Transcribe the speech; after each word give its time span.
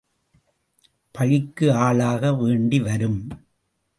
பழிக்கு 1.15 1.73
ஆளாக 1.73 2.31
வேண்டிவரும். 2.33 3.19